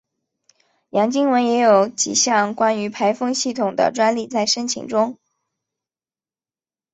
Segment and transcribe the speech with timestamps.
[0.89, 5.19] 杨经文也有几项关于排风系统的专利在申请中。